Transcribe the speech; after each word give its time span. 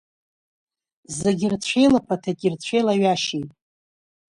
Зегьы 1.17 1.47
рцәеилаԥаҭеит, 1.53 2.39
ирцәеилаҩашьеит. 2.43 3.51